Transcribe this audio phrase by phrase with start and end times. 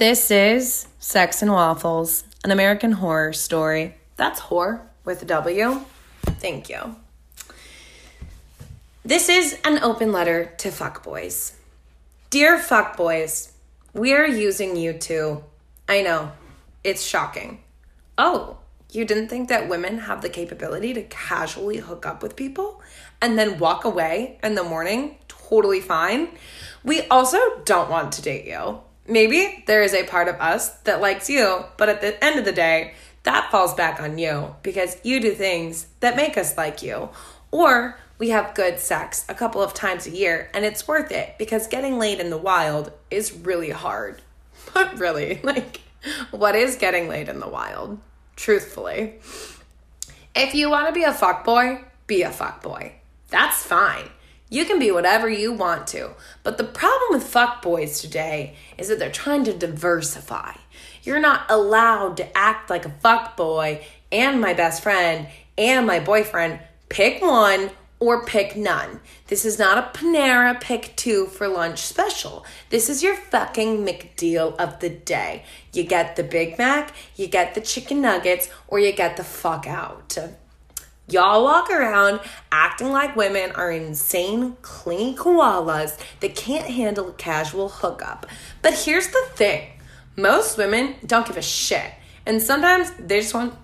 [0.00, 3.96] This is Sex and Waffles, an American whore story.
[4.16, 5.82] That's whore with a W.
[6.22, 6.96] Thank you.
[9.04, 11.52] This is an open letter to fuckboys.
[12.30, 13.50] Dear fuckboys,
[13.92, 15.44] we are using you too.
[15.86, 16.32] I know,
[16.82, 17.60] it's shocking.
[18.16, 18.56] Oh,
[18.90, 22.80] you didn't think that women have the capability to casually hook up with people
[23.20, 26.30] and then walk away in the morning totally fine?
[26.82, 28.80] We also don't want to date you.
[29.10, 32.44] Maybe there is a part of us that likes you, but at the end of
[32.44, 36.82] the day, that falls back on you because you do things that make us like
[36.82, 37.10] you.
[37.50, 41.34] Or we have good sex a couple of times a year and it's worth it
[41.38, 44.22] because getting laid in the wild is really hard.
[44.72, 45.80] But really, like,
[46.30, 47.98] what is getting laid in the wild?
[48.36, 49.18] Truthfully.
[50.36, 52.92] If you want to be a fuckboy, be a fuckboy.
[53.30, 54.10] That's fine.
[54.52, 56.10] You can be whatever you want to.
[56.42, 60.54] But the problem with fuckboys today is that they're trying to diversify.
[61.04, 66.58] You're not allowed to act like a fuckboy and my best friend and my boyfriend.
[66.88, 67.70] Pick one
[68.00, 68.98] or pick none.
[69.28, 72.44] This is not a Panera pick two for lunch special.
[72.70, 75.44] This is your fucking McDeal of the day.
[75.72, 79.66] You get the Big Mac, you get the chicken nuggets, or you get the fuck
[79.66, 80.18] out.
[81.10, 82.20] Y'all walk around
[82.52, 88.26] acting like women are insane, clingy koalas that can't handle a casual hookup.
[88.62, 89.70] But here's the thing
[90.16, 91.92] most women don't give a shit,
[92.26, 93.54] and sometimes they just want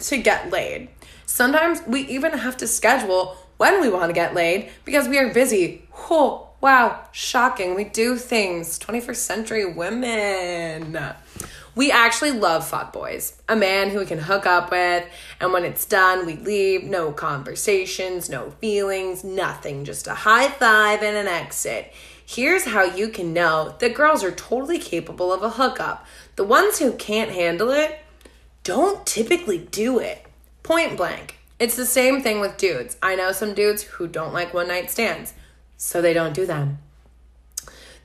[0.00, 0.88] to get laid.
[1.24, 5.32] Sometimes we even have to schedule when we want to get laid because we are
[5.32, 5.88] busy.
[6.10, 7.74] Oh, wow, shocking.
[7.74, 8.78] We do things.
[8.78, 10.98] 21st century women.
[11.80, 13.40] We actually love fuck boys.
[13.48, 15.06] A man who we can hook up with,
[15.40, 16.84] and when it's done, we leave.
[16.84, 19.86] No conversations, no feelings, nothing.
[19.86, 21.90] Just a high five and an exit.
[22.26, 26.04] Here's how you can know that girls are totally capable of a hookup.
[26.36, 28.00] The ones who can't handle it
[28.62, 30.26] don't typically do it.
[30.62, 31.38] Point blank.
[31.58, 32.98] It's the same thing with dudes.
[33.02, 35.32] I know some dudes who don't like one night stands,
[35.78, 36.76] so they don't do them.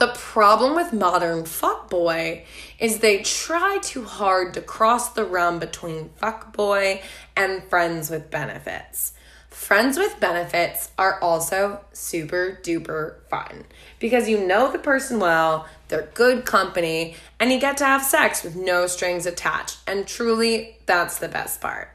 [0.00, 2.44] The problem with modern fuckboy
[2.78, 7.02] is they try too hard to cross the realm between fuckboy
[7.36, 9.12] and friends with benefits.
[9.50, 13.66] Friends with benefits are also super duper fun
[13.98, 18.42] because you know the person well, they're good company, and you get to have sex
[18.42, 19.80] with no strings attached.
[19.86, 21.90] And truly, that's the best part.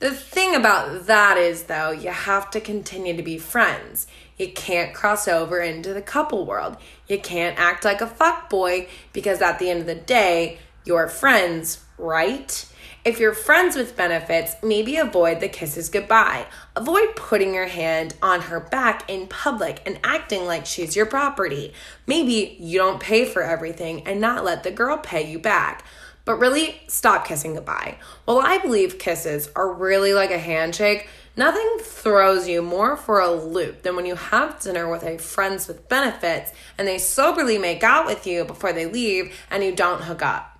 [0.00, 4.06] The thing about that is, though, you have to continue to be friends.
[4.36, 6.76] You can't cross over into the couple world.
[7.08, 11.08] You can't act like a fuck boy because at the end of the day, you're
[11.08, 12.64] friends, right?
[13.04, 16.46] If you're friends with benefits, maybe avoid the kisses goodbye.
[16.76, 21.72] Avoid putting your hand on her back in public and acting like she's your property.
[22.06, 25.84] Maybe you don't pay for everything and not let the girl pay you back.
[26.28, 27.96] But really, stop kissing goodbye.
[28.26, 31.08] While I believe kisses are really like a handshake,
[31.38, 35.68] Nothing throws you more for a loop than when you have dinner with a friends
[35.68, 40.02] with benefits and they soberly make out with you before they leave and you don't
[40.02, 40.58] hook up.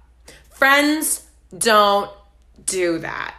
[0.51, 2.13] Friends don't
[2.65, 3.35] do that.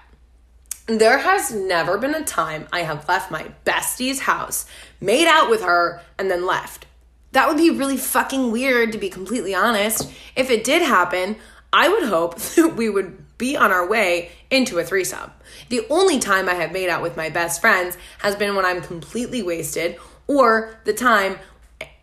[0.87, 4.65] There has never been a time I have left my bestie's house,
[4.99, 6.87] made out with her, and then left.
[7.31, 10.11] That would be really fucking weird, to be completely honest.
[10.35, 11.37] If it did happen,
[11.71, 15.31] I would hope that we would be on our way into a threesome.
[15.69, 18.81] The only time I have made out with my best friends has been when I'm
[18.81, 19.97] completely wasted
[20.27, 21.37] or the time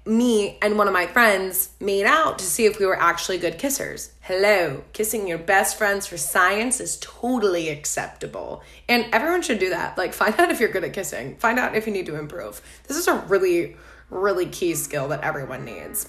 [0.06, 3.58] me and one of my friends made out to see if we were actually good
[3.58, 4.10] kissers.
[4.20, 8.62] Hello, kissing your best friends for science is totally acceptable.
[8.88, 9.98] And everyone should do that.
[9.98, 12.62] Like, find out if you're good at kissing, find out if you need to improve.
[12.86, 13.76] This is a really,
[14.10, 16.08] really key skill that everyone needs.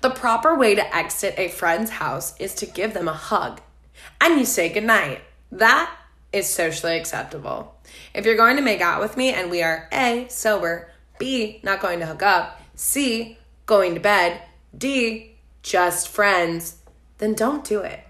[0.00, 3.60] The proper way to exit a friend's house is to give them a hug
[4.20, 5.20] and you say goodnight.
[5.50, 5.94] That
[6.32, 7.74] is socially acceptable.
[8.14, 11.80] If you're going to make out with me and we are A, sober, B, not
[11.80, 14.42] going to hook up, C, going to bed,
[14.76, 16.78] D, just friends,
[17.18, 18.00] then don't do it.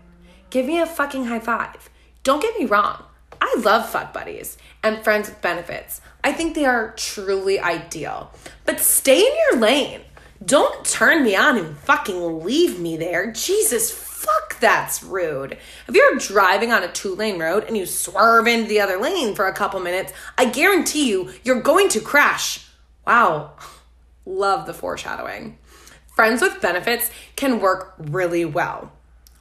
[0.51, 1.89] Give me a fucking high five.
[2.23, 3.05] Don't get me wrong.
[3.41, 6.01] I love fuck buddies and friends with benefits.
[6.23, 8.33] I think they are truly ideal.
[8.65, 10.03] But stay in your lane.
[10.45, 13.33] Don't turn me on and fucking leave me there.
[13.33, 15.57] Jesus fuck, that's rude.
[15.87, 19.35] If you're driving on a two lane road and you swerve into the other lane
[19.35, 22.67] for a couple minutes, I guarantee you, you're going to crash.
[23.07, 23.53] Wow.
[24.27, 25.59] Love the foreshadowing.
[26.15, 28.93] Friends with benefits can work really well,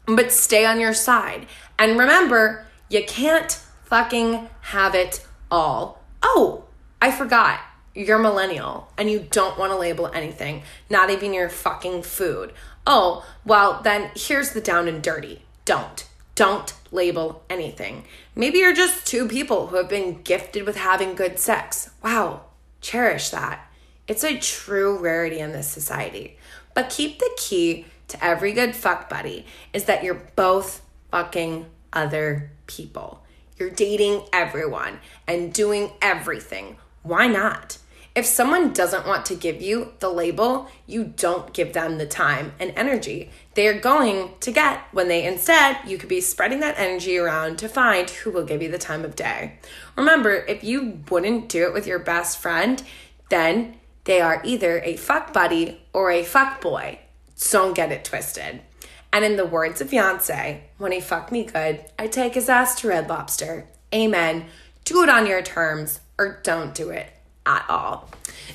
[0.06, 1.48] but stay on your side.
[1.80, 3.52] And remember, you can't
[3.86, 6.04] fucking have it all.
[6.22, 6.67] Oh,
[7.02, 7.60] I forgot
[7.94, 12.54] you're millennial and you don't want to label anything, not even your fucking food.
[12.86, 15.42] oh, well, then here's the down and dirty.
[15.66, 16.08] Don't.
[16.36, 18.06] Don't label anything.
[18.36, 21.90] Maybe you're just two people who have been gifted with having good sex.
[22.04, 22.42] Wow,
[22.80, 23.68] cherish that.
[24.08, 26.38] It's a true rarity in this society.
[26.74, 32.52] But keep the key to every good fuck buddy is that you're both fucking other
[32.68, 33.24] people.
[33.58, 36.78] You're dating everyone and doing everything.
[37.08, 37.78] Why not?
[38.16, 42.54] If someone doesn't want to give you the label, you don't give them the time
[42.60, 47.18] and energy they're going to get when they instead you could be spreading that energy
[47.18, 49.58] around to find who will give you the time of day.
[49.96, 52.84] Remember, if you wouldn't do it with your best friend,
[53.30, 57.00] then they are either a fuck buddy or a fuck boy.
[57.50, 58.62] Don't get it twisted.
[59.12, 62.80] And in the words of Beyonce, when he fucked me good, I take his ass
[62.82, 63.68] to Red Lobster.
[63.92, 64.46] Amen.
[64.86, 67.08] Do it on your terms or don't do it
[67.46, 68.10] at all.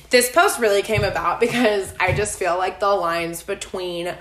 [0.09, 4.13] This post really came about because I just feel like the lines between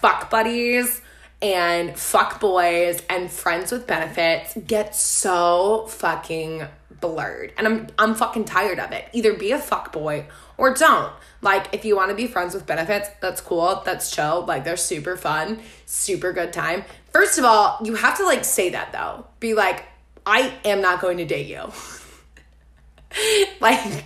[0.00, 1.00] fuck buddies
[1.42, 6.66] and fuck boys and friends with benefits get so fucking
[7.00, 7.52] blurred.
[7.58, 9.08] And I'm I'm fucking tired of it.
[9.12, 11.12] Either be a fuck boy or don't.
[11.42, 13.82] Like if you want to be friends with benefits, that's cool.
[13.84, 14.44] That's chill.
[14.46, 16.84] Like they're super fun, super good time.
[17.12, 19.26] First of all, you have to like say that though.
[19.40, 19.84] Be like,
[20.24, 21.70] I am not going to date you.
[23.60, 24.04] like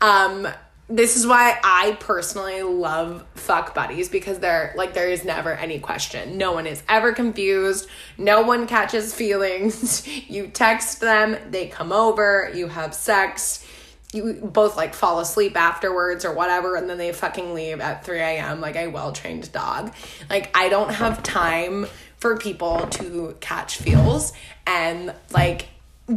[0.00, 0.46] um
[0.90, 5.78] this is why I personally love fuck buddies because they're like there is never any
[5.78, 6.36] question.
[6.36, 7.88] No one is ever confused.
[8.18, 10.06] No one catches feelings.
[10.28, 13.64] you text them, they come over, you have sex,
[14.12, 18.18] you both like fall asleep afterwards or whatever, and then they fucking leave at 3
[18.18, 18.60] a.m.
[18.60, 19.92] like a well trained dog.
[20.28, 21.86] Like I don't have time
[22.18, 24.32] for people to catch feels
[24.66, 25.68] and like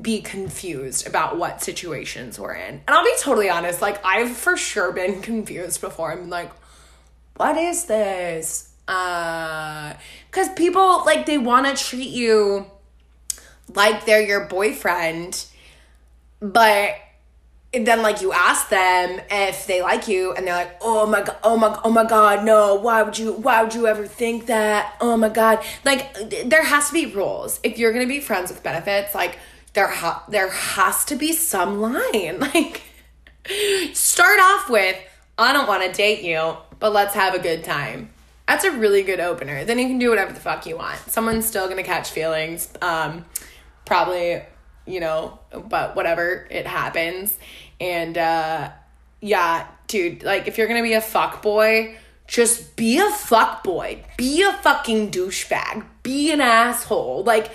[0.02, 2.82] be confused about what situations we're in.
[2.88, 6.12] And I'll be totally honest, like I've for sure been confused before.
[6.12, 6.52] I'm like,
[7.38, 8.70] what is this?
[8.88, 9.94] Uh
[10.32, 12.66] cuz people like they want to treat you
[13.74, 15.46] like they're your boyfriend,
[16.42, 16.96] but
[17.74, 21.36] then like you ask them if they like you and they're like oh my god
[21.44, 24.96] oh my oh my god no why would you why would you ever think that
[25.02, 26.14] oh my god like
[26.46, 29.40] there has to be rules if you're gonna be friends with benefits like
[29.74, 32.40] there ha- there has to be some line.
[32.54, 32.82] Like
[33.94, 34.96] start off with
[35.38, 38.12] I don't want to date you, but let's have a good time.
[38.48, 39.66] That's a really good opener.
[39.66, 40.98] Then you can do whatever the fuck you want.
[41.08, 42.70] Someone's still going to catch feelings.
[42.82, 43.26] Um
[43.86, 44.42] probably,
[44.86, 47.38] you know, but whatever, it happens.
[47.82, 48.72] And uh
[49.20, 51.96] yeah, dude, like if you're going to be a fuck boy,
[52.28, 54.04] just be a fuck boy.
[54.18, 55.86] Be a fucking douchebag.
[56.04, 57.24] Be an asshole.
[57.24, 57.50] Like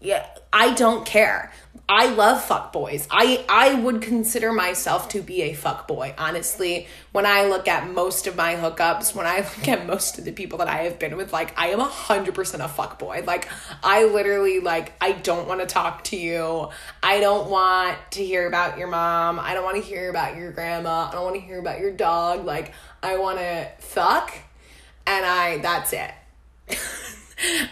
[0.00, 1.50] yeah, I don't care.
[1.88, 3.08] I love fuck boys.
[3.10, 6.14] I I would consider myself to be a fuck boy.
[6.16, 10.24] Honestly, when I look at most of my hookups, when I look at most of
[10.24, 12.98] the people that I have been with, like I am a hundred percent a fuck
[12.98, 13.24] boy.
[13.26, 13.48] Like
[13.82, 16.68] I literally like I don't want to talk to you.
[17.02, 19.38] I don't want to hear about your mom.
[19.38, 21.08] I don't want to hear about your grandma.
[21.08, 22.44] I don't want to hear about your dog.
[22.44, 22.72] Like
[23.02, 24.32] I want to fuck,
[25.06, 26.10] and I that's it.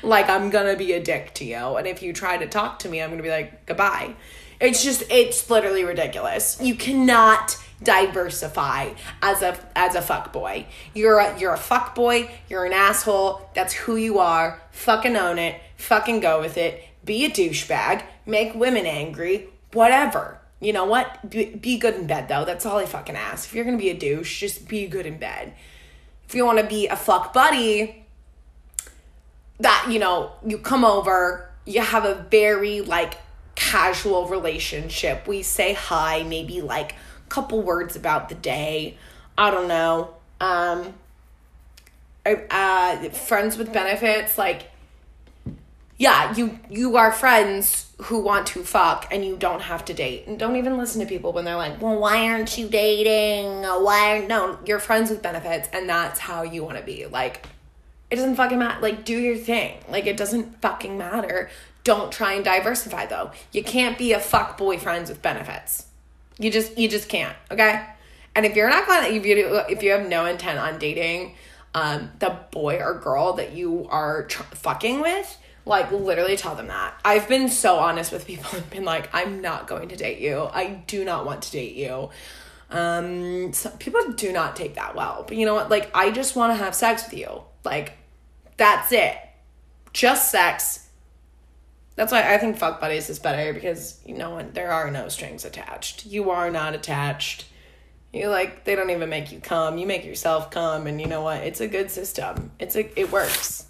[0.03, 1.77] like I'm gonna be a dick to you.
[1.77, 4.15] And if you try to talk to me, I'm gonna be like, goodbye.
[4.61, 6.59] It's just it's literally ridiculous.
[6.61, 8.91] You cannot diversify
[9.23, 10.67] as a as a fuck boy.
[10.95, 14.61] You're a you're a fuck boy, you're an asshole, that's who you are.
[14.73, 16.85] Fucking own it, fucking go with it.
[17.05, 20.39] Be a douchebag, make women angry, whatever.
[20.61, 21.31] You know what?
[21.31, 22.45] Be, be good in bed though.
[22.45, 23.49] That's all I fucking ask.
[23.49, 25.55] If you're gonna be a douche, just be good in bed.
[26.29, 28.00] If you wanna be a fuck buddy,
[29.61, 33.19] that you know you come over you have a very like
[33.55, 35.27] casual relationship.
[35.27, 38.97] We say hi maybe like a couple words about the day.
[39.37, 40.15] I don't know.
[40.41, 40.95] Um
[42.27, 44.71] uh friends with benefits like
[45.97, 50.27] yeah you you are friends who want to fuck and you don't have to date.
[50.27, 53.63] And don't even listen to people when they're like well why aren't you dating?
[53.63, 57.07] Why no you're friends with benefits and that's how you want to be.
[57.07, 57.47] Like
[58.11, 58.81] it doesn't fucking matter.
[58.81, 59.79] Like, do your thing.
[59.89, 61.51] Like, it doesn't fucking matter.
[61.85, 63.31] Don't try and diversify though.
[63.53, 65.87] You can't be a fuck boyfriends with benefits.
[66.39, 67.37] You just you just can't.
[67.51, 67.85] Okay.
[68.35, 71.35] And if you're not gonna if you if you have no intent on dating,
[71.75, 76.67] um, the boy or girl that you are tr- fucking with, like literally tell them
[76.69, 76.95] that.
[77.05, 80.49] I've been so honest with people and been like, I'm not going to date you.
[80.53, 82.11] I do not want to date you.
[82.71, 85.25] Um, people do not take that well.
[85.27, 85.71] But you know what?
[85.71, 87.43] Like, I just want to have sex with you.
[87.65, 87.95] Like,
[88.61, 89.17] that's it.
[89.95, 90.87] Just sex.
[91.97, 94.53] That's why I think fuck buddies is better because you know what?
[94.53, 96.05] there are no strings attached.
[96.05, 97.47] You are not attached.
[98.13, 99.79] You like they don't even make you come.
[99.79, 101.39] You make yourself come and you know what?
[101.39, 102.53] It's a good system.
[102.59, 103.65] It's a it works.